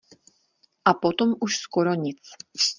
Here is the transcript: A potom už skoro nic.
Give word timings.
A 0.85 0.93
potom 0.93 1.35
už 1.41 1.55
skoro 1.57 1.93
nic. 1.93 2.17